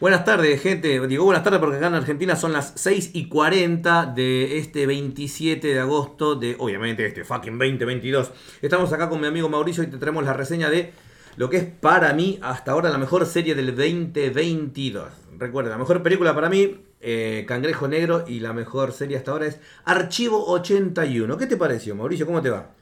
Buenas 0.00 0.24
tardes, 0.24 0.60
gente. 0.60 1.06
Digo 1.06 1.24
buenas 1.24 1.44
tardes 1.44 1.60
porque 1.60 1.76
acá 1.76 1.86
en 1.86 1.94
Argentina 1.94 2.34
son 2.34 2.52
las 2.52 2.72
6 2.74 3.12
y 3.14 3.28
40 3.28 4.06
de 4.06 4.58
este 4.58 4.86
27 4.86 5.68
de 5.68 5.78
agosto 5.78 6.34
de, 6.34 6.56
obviamente, 6.58 7.06
este 7.06 7.22
fucking 7.22 7.56
2022. 7.56 8.32
Estamos 8.60 8.92
acá 8.92 9.08
con 9.08 9.20
mi 9.20 9.28
amigo 9.28 9.48
Mauricio 9.48 9.84
y 9.84 9.86
te 9.86 9.96
traemos 9.98 10.24
la 10.24 10.32
reseña 10.32 10.68
de 10.68 10.92
lo 11.36 11.48
que 11.48 11.58
es 11.58 11.64
para 11.64 12.12
mí 12.12 12.40
hasta 12.42 12.72
ahora 12.72 12.90
la 12.90 12.98
mejor 12.98 13.24
serie 13.24 13.54
del 13.54 13.66
2022. 13.66 15.12
Recuerda, 15.38 15.70
la 15.70 15.78
mejor 15.78 16.02
película 16.02 16.34
para 16.34 16.48
mí, 16.48 16.76
eh, 17.00 17.44
Cangrejo 17.46 17.86
Negro, 17.86 18.24
y 18.26 18.40
la 18.40 18.52
mejor 18.52 18.90
serie 18.90 19.16
hasta 19.16 19.30
ahora 19.30 19.46
es 19.46 19.60
Archivo 19.84 20.44
81. 20.46 21.38
¿Qué 21.38 21.46
te 21.46 21.56
pareció, 21.56 21.94
Mauricio? 21.94 22.26
¿Cómo 22.26 22.42
te 22.42 22.50
va? 22.50 22.72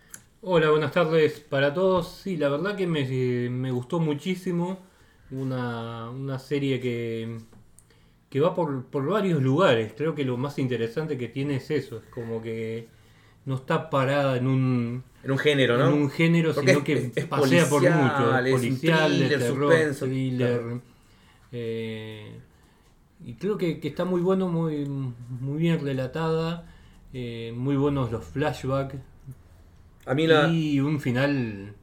Hola, 0.41 0.71
buenas 0.71 0.93
tardes 0.93 1.41
para 1.41 1.75
todos. 1.75 2.21
Sí, 2.23 2.39
la 2.39 2.49
verdad 2.49 2.75
que 2.75 2.87
me, 2.87 3.05
me 3.51 3.71
gustó 3.71 4.01
muchísimo 4.01 4.79
una, 5.33 6.11
una 6.11 6.39
serie 6.39 6.81
que, 6.81 7.39
que 8.31 8.41
va 8.41 8.55
por, 8.55 8.85
por, 8.87 9.07
varios 9.07 9.43
lugares. 9.43 9.93
Creo 9.97 10.15
que 10.15 10.25
lo 10.25 10.37
más 10.37 10.59
interesante 10.59 11.19
que 11.19 11.29
tiene 11.29 11.57
es 11.57 11.71
eso, 11.71 11.99
es 11.99 12.05
como 12.07 12.41
que 12.41 12.89
no 13.45 13.57
está 13.57 13.91
parada 13.91 14.37
en 14.37 14.47
un, 14.47 15.03
en 15.25 15.31
un 15.31 15.39
género, 15.39 15.79
¿no? 15.79 15.89
En 15.89 15.95
un 15.95 16.11
género, 16.11 16.53
sino 16.53 16.85
que 16.85 17.13
pasea 17.29 17.69
por 17.69 17.83
mucho. 17.83 18.51
policial, 18.51 19.11
thriller, 19.11 19.29
de 19.29 19.39
terror, 19.39 19.73
suspenso, 19.73 20.07
thriller. 20.07 20.63
Eh, 21.53 22.33
y 23.25 23.35
creo 23.35 23.57
que, 23.57 23.79
que, 23.79 23.89
está 23.89 24.05
muy 24.05 24.21
bueno, 24.21 24.49
muy, 24.49 24.85
muy 24.87 25.59
bien 25.59 25.81
relatada, 25.81 26.67
eh, 27.13 27.53
muy 27.57 27.77
buenos 27.77 28.11
los 28.11 28.25
flashbacks. 28.25 28.97
A 30.07 30.15
mí 30.15 30.27
la... 30.27 30.49
Y 30.49 30.81
un 30.81 31.01
final 31.01 31.75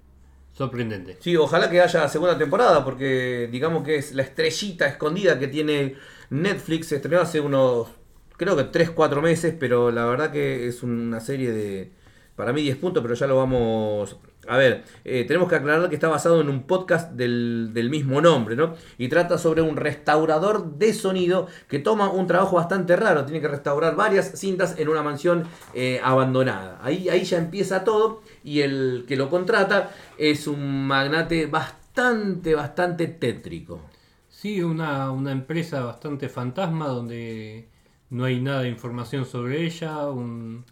sorprendente. 0.60 1.16
Sí, 1.22 1.38
ojalá 1.38 1.70
que 1.70 1.80
haya 1.80 2.06
segunda 2.10 2.38
temporada, 2.38 2.84
porque 2.84 3.48
digamos 3.50 3.82
que 3.82 3.96
es 3.96 4.14
la 4.14 4.24
estrellita 4.24 4.88
escondida 4.88 5.40
que 5.40 5.48
tiene 5.48 5.96
Netflix. 6.30 6.88
Se 6.88 6.98
estrenó 6.98 7.22
hace 7.22 7.40
unos, 7.40 7.88
creo 8.36 8.58
que 8.58 8.70
3-4 8.70 9.22
meses, 9.22 9.56
pero 9.58 9.90
la 9.90 10.06
verdad 10.06 10.32
que 10.34 10.68
es 10.68 10.84
una 10.84 11.22
serie 11.22 11.54
de, 11.54 11.94
para 12.36 12.52
mí 12.52 12.62
10 12.62 12.76
puntos, 12.76 13.02
pero 13.02 13.16
ya 13.16 13.26
lo 13.26 13.38
vamos 13.38 14.18
a 14.50 14.58
ver. 14.58 14.84
Eh, 15.06 15.26
tenemos 15.28 15.48
que 15.48 15.56
aclarar 15.56 15.88
que 15.90 15.96
está 15.96 16.08
basado 16.08 16.42
en 16.42 16.50
un 16.50 16.64
podcast 16.64 17.12
del, 17.12 17.88
mismo 17.92 18.20
nombre, 18.20 18.56
¿no? 18.56 18.74
Y 18.98 19.08
trata 19.08 19.38
sobre 19.38 19.62
un 19.62 19.78
restaurador 19.78 20.76
de 20.76 20.92
sonido 20.94 21.48
que 21.68 21.78
toma 21.78 22.10
un 22.10 22.26
trabajo 22.26 22.56
bastante 22.56 22.96
raro. 22.96 23.26
Tiene 23.26 23.42
que 23.42 23.48
restaurar 23.48 23.96
varias 23.96 24.40
cintas 24.40 24.76
en 24.80 24.90
una 24.90 25.04
mansión 25.04 25.44
eh, 25.76 26.02
abandonada. 26.04 26.80
Ahí, 26.82 27.10
ahí 27.10 27.24
ya 27.26 27.38
empieza 27.38 27.84
todo 27.84 28.24
y 28.44 28.62
el 28.62 29.06
que 29.08 29.16
lo 29.16 29.30
contrata 29.30 29.92
es 30.18 30.48
un 30.48 30.88
magnate 30.88 31.46
bastante, 31.46 32.56
bastante 32.56 33.06
tétrico. 33.06 33.82
Sí, 34.30 34.64
una, 34.64 35.12
una 35.12 35.32
empresa 35.32 35.82
bastante 35.84 36.28
fantasma 36.28 36.88
donde 36.88 37.68
no 38.10 38.26
hay 38.26 38.42
nada 38.42 38.62
de 38.62 38.70
información 38.70 39.26
sobre 39.26 39.64
ella, 39.64 40.08
un, 40.10 40.66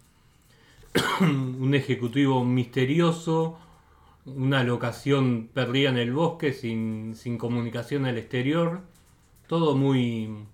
un 1.20 1.74
ejecutivo 1.74 2.44
misterioso, 2.44 3.58
una 4.36 4.64
locación 4.64 5.50
perdida 5.52 5.90
en 5.90 5.98
el 5.98 6.12
bosque 6.12 6.52
sin, 6.52 7.14
sin 7.14 7.38
comunicación 7.38 8.06
al 8.06 8.18
exterior, 8.18 8.82
todo 9.46 9.76
muy, 9.76 10.46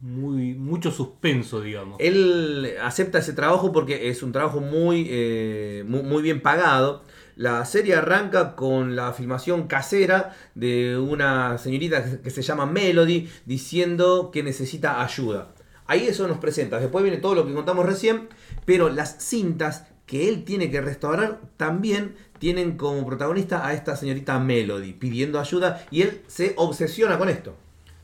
muy 0.00 0.54
mucho 0.54 0.90
suspenso, 0.90 1.60
digamos. 1.60 1.96
Él 2.00 2.74
acepta 2.82 3.18
ese 3.18 3.32
trabajo 3.32 3.72
porque 3.72 4.08
es 4.08 4.22
un 4.22 4.32
trabajo 4.32 4.60
muy, 4.60 5.06
eh, 5.08 5.84
muy, 5.86 6.22
bien 6.22 6.40
pagado. 6.40 7.02
La 7.36 7.64
serie 7.64 7.94
arranca 7.94 8.56
con 8.56 8.94
la 8.94 9.12
filmación 9.12 9.66
casera 9.66 10.36
de 10.54 10.98
una 10.98 11.56
señorita 11.58 12.20
que 12.22 12.30
se 12.30 12.42
llama 12.42 12.66
Melody 12.66 13.28
diciendo 13.46 14.30
que 14.32 14.42
necesita 14.42 15.02
ayuda. 15.02 15.54
Ahí 15.86 16.06
eso 16.06 16.28
nos 16.28 16.38
presenta. 16.38 16.78
Después 16.78 17.02
viene 17.02 17.18
todo 17.18 17.34
lo 17.34 17.46
que 17.46 17.54
contamos 17.54 17.86
recién, 17.86 18.28
pero 18.64 18.88
las 18.88 19.22
cintas 19.22 19.86
que 20.12 20.28
él 20.28 20.44
tiene 20.44 20.70
que 20.70 20.82
restaurar 20.82 21.40
también 21.56 22.16
tienen 22.38 22.76
como 22.76 23.06
protagonista 23.06 23.66
a 23.66 23.72
esta 23.72 23.96
señorita 23.96 24.38
Melody 24.38 24.92
pidiendo 24.92 25.40
ayuda 25.40 25.86
y 25.90 26.02
él 26.02 26.20
se 26.26 26.52
obsesiona 26.58 27.16
con 27.16 27.30
esto. 27.30 27.56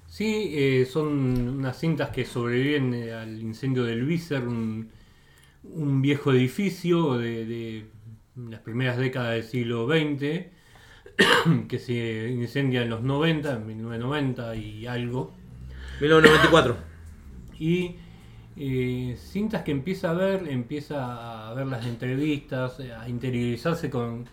Sí, 0.07 0.53
eh, 0.55 0.89
son 0.91 1.07
unas 1.59 1.79
cintas 1.79 2.09
que 2.09 2.25
sobreviven 2.25 2.95
eh, 2.95 3.13
al 3.13 3.39
incendio 3.43 3.85
del 3.85 4.07
Viser, 4.07 4.49
un, 4.49 4.91
viejo 6.01 6.33
edificio 6.33 7.19
de, 7.19 7.85
las 8.37 8.61
primeras 8.61 8.97
décadas 8.97 9.33
del 9.33 9.45
siglo 9.45 9.87
XX, 9.87 10.47
que 11.69 11.79
se 11.79 12.31
incendia 12.31 12.81
en 12.81 12.89
los 12.89 13.03
90, 13.03 13.53
en 13.53 13.67
1990 13.67 14.57
y 14.57 14.87
algo. 14.87 15.35
1994. 16.01 16.75
Y 17.59 17.97
eh, 18.59 19.17
cintas 19.17 19.63
que 19.63 19.71
empieza 19.71 20.11
a 20.11 20.15
ver, 20.15 20.49
empieza 20.49 21.49
a 21.49 21.55
ver 21.55 21.67
las 21.67 21.87
entrevistas, 21.87 22.81
a 22.81 23.09
interiorizarse 23.09 23.91
con, 23.91 24.27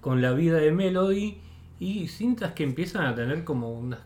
con 0.00 0.20
la 0.20 0.32
vida 0.32 0.58
de 0.58 0.72
Melody 0.72 1.38
y 1.78 2.08
cintas 2.08 2.52
que 2.52 2.64
empiezan 2.64 3.06
a 3.06 3.14
tener 3.14 3.44
como 3.44 3.72
unas 3.72 4.00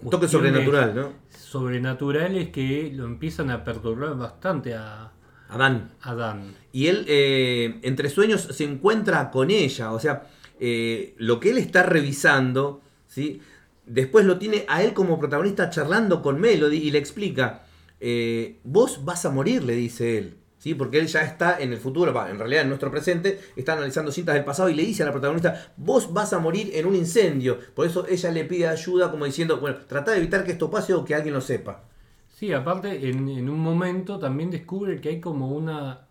un 0.00 0.10
toque 0.10 0.28
sobrenatural, 0.28 0.94
¿no? 0.94 1.12
Sobrenaturales 1.30 2.50
que 2.50 2.92
lo 2.94 3.06
empiezan 3.06 3.50
a 3.50 3.64
perturbar 3.64 4.16
bastante 4.16 4.74
a, 4.74 5.10
Dan. 5.56 5.92
A 6.02 6.14
Dan. 6.14 6.54
Y 6.72 6.88
él, 6.88 7.04
eh, 7.08 7.78
entre 7.82 8.10
sueños, 8.10 8.42
se 8.42 8.64
encuentra 8.64 9.30
con 9.30 9.50
ella. 9.50 9.92
O 9.92 10.00
sea, 10.00 10.26
eh, 10.60 11.14
lo 11.18 11.40
que 11.40 11.50
él 11.50 11.58
está 11.58 11.84
revisando, 11.84 12.82
¿sí? 13.06 13.40
después 13.86 14.26
lo 14.26 14.38
tiene 14.38 14.64
a 14.68 14.82
él 14.82 14.92
como 14.94 15.18
protagonista 15.18 15.70
charlando 15.70 16.22
con 16.22 16.40
Melody 16.40 16.78
y 16.78 16.90
le 16.90 16.98
explica, 16.98 17.64
eh, 18.00 18.60
vos 18.64 19.04
vas 19.04 19.24
a 19.24 19.30
morir, 19.30 19.64
le 19.64 19.74
dice 19.74 20.18
él. 20.18 20.44
Porque 20.72 20.98
él 20.98 21.06
ya 21.08 21.20
está 21.20 21.60
en 21.60 21.72
el 21.72 21.78
futuro, 21.78 22.10
en 22.26 22.38
realidad 22.38 22.62
en 22.62 22.68
nuestro 22.68 22.90
presente, 22.90 23.38
está 23.54 23.74
analizando 23.74 24.10
cintas 24.10 24.34
del 24.34 24.44
pasado 24.44 24.70
y 24.70 24.74
le 24.74 24.82
dice 24.82 25.02
a 25.02 25.06
la 25.06 25.12
protagonista, 25.12 25.74
vos 25.76 26.10
vas 26.14 26.32
a 26.32 26.38
morir 26.38 26.70
en 26.72 26.86
un 26.86 26.94
incendio. 26.94 27.58
Por 27.74 27.86
eso 27.86 28.06
ella 28.08 28.30
le 28.30 28.44
pide 28.44 28.68
ayuda 28.68 29.10
como 29.10 29.26
diciendo, 29.26 29.60
bueno, 29.60 29.76
trata 29.86 30.12
de 30.12 30.18
evitar 30.18 30.44
que 30.44 30.52
esto 30.52 30.70
pase 30.70 30.94
o 30.94 31.04
que 31.04 31.14
alguien 31.14 31.34
lo 31.34 31.42
sepa. 31.42 31.84
Sí, 32.30 32.52
aparte 32.52 33.10
en, 33.10 33.48
un 33.48 33.60
momento 33.60 34.18
también 34.18 34.50
descubre 34.50 35.00
que 35.00 35.10
hay 35.10 35.20
como 35.20 35.50
una 35.50 36.08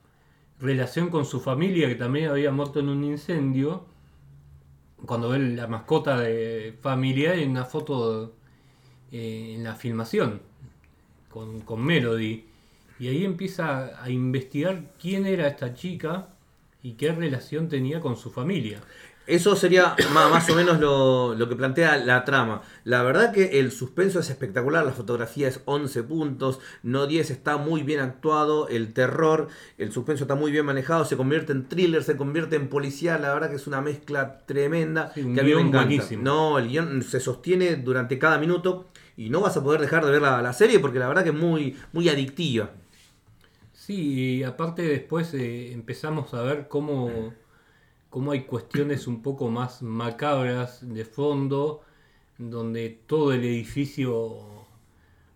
relación 0.59 1.09
con 1.09 1.25
su 1.25 1.39
familia 1.39 1.87
que 1.87 1.95
también 1.95 2.29
había 2.29 2.51
muerto 2.51 2.79
en 2.79 2.89
un 2.89 3.03
incendio. 3.03 3.87
Cuando 5.07 5.29
ve 5.29 5.39
la 5.39 5.67
mascota 5.67 6.19
de 6.19 6.77
familia 6.79 7.33
en 7.33 7.49
una 7.51 7.65
foto 7.65 8.35
eh, 9.11 9.55
en 9.55 9.63
la 9.63 9.75
filmación 9.75 10.52
con, 11.33 11.61
con 11.61 11.83
Melody. 11.83 12.45
Y 12.99 13.07
ahí 13.07 13.25
empieza 13.25 14.01
a 14.01 14.09
investigar 14.11 14.93
quién 15.01 15.25
era 15.25 15.47
esta 15.47 15.73
chica 15.73 16.27
y 16.83 16.93
qué 16.93 17.11
relación 17.11 17.67
tenía 17.67 17.99
con 17.99 18.15
su 18.15 18.29
familia. 18.29 18.81
Eso 19.25 19.55
sería 19.55 19.95
más, 20.13 20.49
o 20.49 20.55
menos 20.55 20.79
lo, 20.81 21.47
que 21.47 21.55
plantea 21.55 21.97
la 21.97 22.25
trama. 22.25 22.61
La 22.83 23.03
verdad 23.03 23.31
que 23.31 23.59
el 23.59 23.71
suspenso 23.71 24.19
es 24.19 24.29
espectacular, 24.29 24.85
la 24.85 24.91
fotografía 24.91 25.47
es 25.47 25.61
11 25.63 26.03
puntos, 26.03 26.59
no 26.83 27.07
10, 27.07 27.31
está 27.31 27.55
muy 27.55 27.83
bien 27.83 28.01
actuado, 28.01 28.67
el 28.67 28.91
terror, 28.91 29.47
el 29.77 29.93
suspenso 29.93 30.25
está 30.25 30.35
muy 30.35 30.51
bien 30.51 30.65
manejado, 30.65 31.05
se 31.05 31.15
convierte 31.15 31.53
en 31.53 31.69
thriller, 31.69 32.03
se 32.03 32.17
convierte 32.17 32.57
en 32.57 32.67
policial, 32.67 33.21
la 33.21 33.33
verdad 33.33 33.49
que 33.49 33.55
es 33.55 33.65
una 33.65 33.79
mezcla 33.79 34.39
tremenda 34.45 35.13
que 35.13 35.21
a 35.21 35.43
mí 35.43 35.55
me 35.55 35.61
encanta. 35.61 36.03
No, 36.19 36.59
el 36.59 36.67
guion 36.67 37.01
se 37.01 37.21
sostiene 37.21 37.77
durante 37.77 38.19
cada 38.19 38.37
minuto 38.37 38.87
y 39.15 39.29
no 39.29 39.41
vas 39.41 39.57
a 39.57 39.63
poder 39.63 39.81
dejar 39.81 40.05
de 40.05 40.11
ver 40.11 40.21
la, 40.21 40.41
la 40.41 40.53
serie 40.53 40.79
porque 40.79 40.99
la 40.99 41.07
verdad 41.07 41.23
que 41.23 41.29
es 41.29 41.35
muy, 41.35 41.77
muy 41.91 42.09
adictiva. 42.09 42.71
Sí, 43.85 44.37
y 44.37 44.43
aparte 44.43 44.81
después 44.81 45.33
eh, 45.33 45.73
empezamos 45.73 46.33
a 46.33 46.41
ver 46.41 46.69
cómo, 46.69 47.33
cómo 48.09 48.31
hay 48.31 48.43
cuestiones 48.43 49.07
un 49.07 49.21
poco 49.21 49.49
más 49.49 49.81
macabras 49.81 50.87
de 50.87 51.03
fondo, 51.03 51.81
donde 52.37 53.01
todo 53.05 53.33
el 53.33 53.43
edificio 53.43 54.67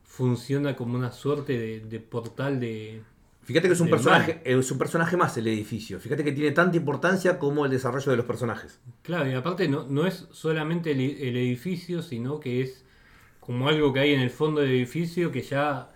funciona 0.06 0.78
como 0.78 0.96
una 0.96 1.12
suerte 1.12 1.82
de, 1.82 2.00
portal 2.00 2.62
de... 2.62 3.04
Fíjate 3.44 3.68
que 3.68 3.74
es 3.74 3.82
un, 3.82 3.90
personaje, 3.90 4.42
es 4.46 4.72
un 4.72 4.78
personaje 4.78 5.18
más 5.18 5.36
el 5.36 5.48
edificio. 5.48 6.00
Fíjate 6.00 6.24
que 6.24 6.32
tiene 6.32 6.52
tanta 6.52 6.78
importancia 6.78 7.40
como 7.40 7.66
el 7.66 7.72
desarrollo 7.72 8.12
de 8.12 8.18
los 8.18 8.26
personajes. 8.26 8.80
Claro, 9.02 9.30
y 9.30 9.34
aparte 9.34 9.68
no, 9.68 9.86
no 9.90 10.08
es 10.08 10.26
solamente 10.32 10.92
el, 10.92 11.02
el 11.02 11.36
edificio, 11.36 12.02
sino 12.02 12.40
que 12.40 12.62
es 12.62 12.86
como 13.48 13.70
algo 13.70 13.94
que 13.94 14.02
hay 14.02 14.14
en 14.14 14.20
el 14.20 14.30
fondo 14.30 14.60
del 14.60 14.72
edificio 14.72 15.32
que 15.32 15.42
ya 15.42 15.90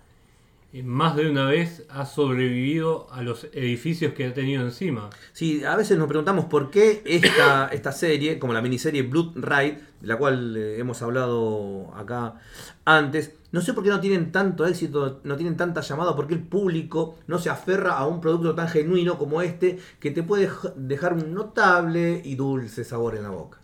más 0.82 1.14
de 1.16 1.30
una 1.30 1.44
vez 1.44 1.84
ha 1.90 2.06
sobrevivido 2.06 3.06
a 3.12 3.20
los 3.20 3.44
edificios 3.52 4.14
que 4.14 4.24
ha 4.24 4.32
tenido 4.32 4.62
encima. 4.62 5.10
Sí, 5.34 5.62
a 5.62 5.76
veces 5.76 5.98
nos 5.98 6.08
preguntamos 6.08 6.46
por 6.46 6.70
qué 6.70 7.02
esta, 7.04 7.68
esta 7.72 7.92
serie, 7.92 8.38
como 8.38 8.54
la 8.54 8.62
miniserie 8.62 9.02
Blood 9.02 9.36
Ride, 9.36 9.78
de 10.00 10.06
la 10.06 10.16
cual 10.16 10.56
eh, 10.56 10.78
hemos 10.78 11.02
hablado 11.02 11.92
acá 11.94 12.40
antes, 12.86 13.34
no 13.52 13.60
sé 13.60 13.74
por 13.74 13.84
qué 13.84 13.90
no 13.90 14.00
tienen 14.00 14.32
tanto 14.32 14.66
éxito, 14.66 15.20
no 15.22 15.36
tienen 15.36 15.58
tanta 15.58 15.82
llamada, 15.82 16.16
porque 16.16 16.32
el 16.32 16.42
público 16.42 17.18
no 17.26 17.38
se 17.38 17.50
aferra 17.50 17.98
a 17.98 18.06
un 18.06 18.22
producto 18.22 18.54
tan 18.54 18.68
genuino 18.68 19.18
como 19.18 19.42
este, 19.42 19.78
que 20.00 20.10
te 20.10 20.22
puede 20.22 20.48
dejar 20.76 21.12
un 21.12 21.34
notable 21.34 22.22
y 22.24 22.34
dulce 22.34 22.82
sabor 22.82 23.14
en 23.16 23.24
la 23.24 23.30
boca. 23.30 23.58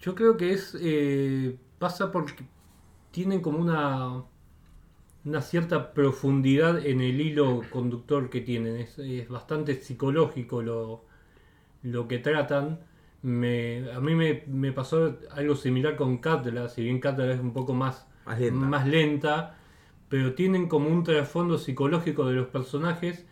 Yo 0.00 0.14
creo 0.14 0.36
que 0.36 0.52
es 0.52 0.76
eh, 0.80 1.56
pasa 1.80 2.12
por, 2.12 2.26
tienen 3.16 3.40
como 3.42 3.58
una, 3.58 4.24
una 5.24 5.42
cierta 5.42 5.92
profundidad 5.94 6.84
en 6.86 7.00
el 7.00 7.20
hilo 7.20 7.68
conductor 7.70 8.30
que 8.30 8.40
tienen. 8.40 8.76
Es, 8.76 8.98
es 8.98 9.28
bastante 9.28 9.74
psicológico 9.74 10.62
lo, 10.62 11.04
lo 11.82 12.08
que 12.08 12.18
tratan. 12.18 12.80
Me, 13.22 13.90
a 13.92 14.00
mí 14.00 14.14
me, 14.14 14.44
me 14.48 14.72
pasó 14.72 15.18
algo 15.32 15.56
similar 15.56 15.96
con 15.96 16.18
Catla, 16.18 16.68
si 16.68 16.84
bien 16.84 17.00
Catla 17.00 17.32
es 17.32 17.40
un 17.40 17.52
poco 17.54 17.74
más, 17.74 18.06
Más 18.26 18.38
lenta. 18.40 18.70
más 18.70 18.86
lenta, 18.88 19.58
pero 20.08 20.34
tienen 20.34 20.68
como 20.68 20.88
un 20.90 21.04
trasfondo 21.04 21.58
psicológico 21.58 22.26
de 22.28 22.34
los 22.34 22.48
personajes 22.48 23.26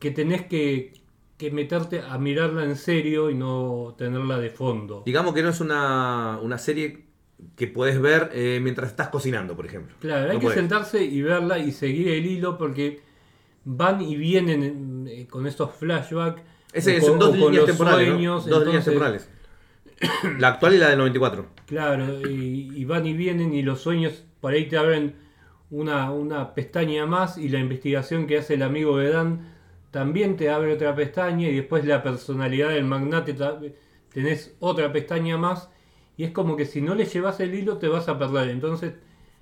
que 0.00 0.10
tenés 0.12 0.46
que, 0.46 0.94
que 1.38 1.50
meterte 1.52 2.02
a 2.02 2.18
mirarla 2.18 2.64
en 2.64 2.76
serio 2.76 3.30
y 3.30 3.34
no 3.36 3.94
tenerla 3.98 4.38
de 4.38 4.50
fondo. 4.50 5.04
Digamos 5.04 5.34
que 5.34 5.42
no 5.42 5.48
es 5.48 5.60
una, 5.60 6.38
una 6.42 6.58
serie 6.58 7.07
que 7.56 7.66
puedes 7.66 8.00
ver 8.00 8.30
eh, 8.32 8.58
mientras 8.62 8.90
estás 8.90 9.08
cocinando, 9.08 9.54
por 9.56 9.66
ejemplo. 9.66 9.94
Claro, 10.00 10.30
hay 10.30 10.38
que 10.38 10.50
sentarse 10.50 11.04
y 11.04 11.22
verla 11.22 11.58
y 11.58 11.72
seguir 11.72 12.08
el 12.08 12.26
hilo 12.26 12.58
porque 12.58 13.00
van 13.64 14.00
y 14.00 14.16
vienen 14.16 15.06
eh, 15.08 15.26
con 15.28 15.46
estos 15.46 15.72
flashbacks. 15.74 16.42
Ese 16.72 17.00
son 17.00 17.18
dos 17.18 17.36
líneas 17.36 17.64
temporales. 17.66 18.08
¿no? 18.08 18.34
Dos 18.40 18.46
líneas 18.46 18.46
entonces- 18.46 18.84
temporales. 18.84 19.30
La 20.38 20.48
actual 20.48 20.74
y 20.74 20.78
la 20.78 20.90
del 20.90 20.98
94. 20.98 21.46
Claro, 21.66 22.20
y, 22.30 22.70
y 22.74 22.84
van 22.84 23.04
y 23.06 23.14
vienen 23.14 23.52
y 23.52 23.62
los 23.62 23.80
sueños 23.80 24.24
por 24.40 24.52
ahí 24.52 24.66
te 24.68 24.76
abren 24.76 25.16
una, 25.70 26.12
una 26.12 26.54
pestaña 26.54 27.04
más 27.04 27.36
y 27.36 27.48
la 27.48 27.58
investigación 27.58 28.26
que 28.28 28.38
hace 28.38 28.54
el 28.54 28.62
amigo 28.62 28.96
de 28.98 29.10
Dan 29.10 29.54
también 29.90 30.36
te 30.36 30.50
abre 30.50 30.72
otra 30.72 30.94
pestaña 30.94 31.48
y 31.48 31.56
después 31.56 31.84
la 31.84 32.02
personalidad 32.02 32.68
del 32.70 32.84
magnate 32.84 33.34
tenés 34.12 34.54
otra 34.60 34.92
pestaña 34.92 35.36
más 35.36 35.68
y 36.18 36.24
es 36.24 36.32
como 36.32 36.54
que 36.56 36.66
si 36.66 36.82
no 36.82 36.94
le 36.94 37.06
llevas 37.06 37.40
el 37.40 37.54
hilo 37.54 37.78
te 37.78 37.88
vas 37.88 38.08
a 38.10 38.18
perder. 38.18 38.50
Entonces 38.50 38.92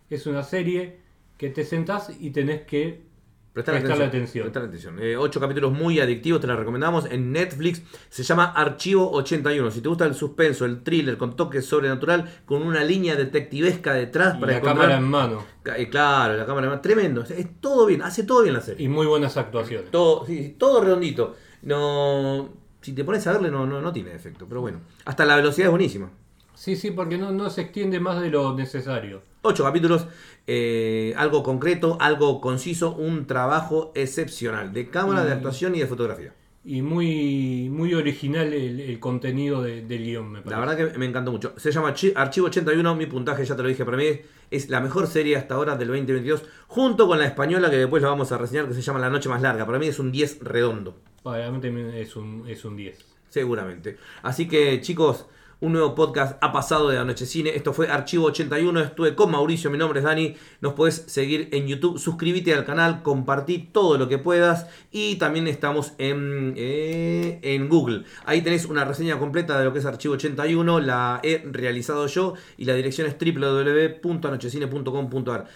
es 0.08 0.26
una 0.26 0.44
serie 0.44 1.00
que 1.36 1.50
te 1.50 1.64
sentás 1.64 2.12
y 2.20 2.30
tenés 2.30 2.60
que 2.62 3.04
Prestar 3.52 3.76
Prestarle 3.76 4.04
atención. 4.04 4.44
atención. 4.48 4.72
Prestar 4.74 4.94
atención. 4.98 4.98
Eh, 5.12 5.16
ocho 5.16 5.40
capítulos 5.40 5.72
muy 5.72 5.98
adictivos, 5.98 6.42
te 6.42 6.46
la 6.46 6.56
recomendamos 6.56 7.06
en 7.10 7.32
Netflix. 7.32 7.80
Se 8.10 8.22
llama 8.22 8.52
Archivo 8.52 9.10
81. 9.12 9.70
Si 9.70 9.80
te 9.80 9.88
gusta 9.88 10.04
el 10.04 10.14
suspenso, 10.14 10.66
el 10.66 10.82
thriller 10.82 11.16
con 11.16 11.36
toque 11.36 11.62
sobrenatural, 11.62 12.30
con 12.44 12.60
una 12.62 12.84
línea 12.84 13.16
detectivesca 13.16 13.94
detrás 13.94 14.36
y 14.36 14.40
para 14.40 14.52
la 14.52 14.58
encontrar- 14.58 14.76
cámara 14.76 14.98
en 14.98 15.04
mano 15.04 15.42
eh, 15.74 15.88
Claro, 15.88 16.36
la 16.36 16.44
cámara 16.44 16.66
en 16.66 16.70
mano. 16.72 16.82
Tremendo. 16.82 17.22
Es, 17.22 17.30
es 17.30 17.46
todo 17.62 17.86
bien, 17.86 18.02
hace 18.02 18.24
todo 18.24 18.42
bien 18.42 18.52
la 18.52 18.60
serie. 18.60 18.84
y 18.84 18.88
muy 18.90 19.06
buenas 19.06 19.38
actuaciones. 19.38 19.90
Todo, 19.90 20.26
sí, 20.26 20.54
todo 20.58 20.84
redondito. 20.84 21.34
No. 21.62 22.50
Si 22.82 22.92
te 22.92 23.04
pones 23.04 23.26
a 23.26 23.32
verle, 23.32 23.50
no, 23.50 23.66
no, 23.66 23.80
no 23.80 23.90
tiene 23.90 24.14
efecto. 24.14 24.44
Pero 24.46 24.60
bueno. 24.60 24.80
Hasta 25.06 25.24
la 25.24 25.34
velocidad 25.34 25.68
es 25.68 25.70
buenísima. 25.70 26.10
Sí, 26.56 26.74
sí, 26.74 26.90
porque 26.90 27.18
no, 27.18 27.30
no 27.32 27.50
se 27.50 27.60
extiende 27.62 28.00
más 28.00 28.20
de 28.20 28.30
lo 28.30 28.54
necesario. 28.56 29.22
Ocho 29.42 29.62
capítulos, 29.62 30.06
eh, 30.48 31.14
algo 31.16 31.42
concreto, 31.44 31.96
algo 32.00 32.40
conciso, 32.40 32.94
un 32.96 33.26
trabajo 33.26 33.92
excepcional 33.94 34.72
de 34.72 34.88
cámara, 34.88 35.24
de 35.24 35.32
actuación 35.32 35.74
y 35.76 35.80
de 35.80 35.86
fotografía. 35.86 36.34
Y 36.64 36.82
muy, 36.82 37.68
muy 37.70 37.94
original 37.94 38.52
el, 38.52 38.80
el 38.80 38.98
contenido 38.98 39.62
de- 39.62 39.82
del 39.82 40.02
guion, 40.04 40.32
me 40.32 40.38
parece. 40.40 40.50
La 40.50 40.58
verdad 40.66 40.92
que 40.92 40.98
me 40.98 41.06
encantó 41.06 41.30
mucho. 41.30 41.54
Se 41.56 41.70
llama 41.70 41.94
Chi- 41.94 42.12
Archivo 42.16 42.48
81, 42.48 42.96
mi 42.96 43.06
puntaje 43.06 43.44
ya 43.44 43.54
te 43.54 43.62
lo 43.62 43.68
dije 43.68 43.84
para 43.84 43.96
mí. 43.96 44.06
Es 44.50 44.68
la 44.68 44.80
mejor 44.80 45.06
serie 45.06 45.36
hasta 45.36 45.54
ahora 45.54 45.76
del 45.76 45.86
2022, 45.88 46.42
junto 46.66 47.06
con 47.06 47.20
la 47.20 47.26
española 47.26 47.70
que 47.70 47.76
después 47.76 48.02
la 48.02 48.08
vamos 48.08 48.32
a 48.32 48.38
reseñar, 48.38 48.66
que 48.66 48.74
se 48.74 48.82
llama 48.82 48.98
La 48.98 49.10
Noche 49.10 49.28
Más 49.28 49.42
Larga. 49.42 49.64
Para 49.64 49.78
mí 49.78 49.86
es 49.86 50.00
un 50.00 50.10
10 50.10 50.40
redondo, 50.40 50.96
Para 51.22 51.48
mí 51.52 51.60
es 52.00 52.16
un, 52.16 52.44
es 52.48 52.64
un 52.64 52.76
10. 52.76 52.98
seguramente. 53.28 53.96
Así 54.22 54.48
que 54.48 54.80
chicos, 54.80 55.26
un 55.60 55.72
nuevo 55.72 55.94
podcast 55.94 56.36
ha 56.42 56.52
pasado 56.52 56.90
de 56.90 56.98
Anoche 56.98 57.24
Cine. 57.26 57.50
Esto 57.54 57.72
fue 57.72 57.88
Archivo 57.88 58.26
81, 58.26 58.80
estuve 58.80 59.14
con 59.14 59.30
Mauricio, 59.30 59.70
mi 59.70 59.78
nombre 59.78 60.00
es 60.00 60.04
Dani. 60.04 60.34
Nos 60.60 60.74
puedes 60.74 61.04
seguir 61.06 61.48
en 61.52 61.66
YouTube, 61.66 61.98
suscríbete 61.98 62.52
al 62.54 62.64
canal, 62.64 63.02
compartí 63.02 63.70
todo 63.72 63.98
lo 63.98 64.08
que 64.08 64.18
puedas. 64.18 64.66
Y 64.90 65.16
también 65.16 65.48
estamos 65.48 65.94
en, 65.98 66.54
eh, 66.56 67.40
en 67.42 67.68
Google. 67.68 68.04
Ahí 68.24 68.42
tenés 68.42 68.66
una 68.66 68.84
reseña 68.84 69.18
completa 69.18 69.58
de 69.58 69.64
lo 69.64 69.72
que 69.72 69.78
es 69.78 69.86
Archivo 69.86 70.14
81, 70.14 70.80
la 70.80 71.20
he 71.22 71.42
realizado 71.50 72.06
yo 72.06 72.34
y 72.56 72.64
la 72.64 72.74
dirección 72.74 73.08
es 73.08 73.16
www.anochecine.com.ar. 73.18 75.46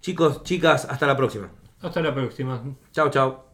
Chicos, 0.00 0.42
chicas, 0.42 0.86
hasta 0.86 1.06
la 1.06 1.16
próxima. 1.16 1.50
Hasta 1.82 2.00
la 2.00 2.14
próxima. 2.14 2.62
Chao, 2.92 3.10
chao. 3.10 3.49